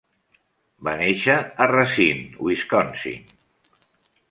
Va 0.87 0.93
néixer 1.01 1.35
a 1.65 1.69
Racine, 1.73 2.25
Wisconsin. 2.47 3.31